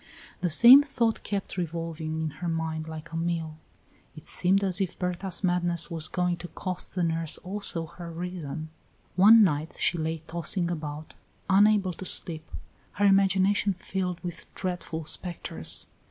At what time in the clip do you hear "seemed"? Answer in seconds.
4.27-4.63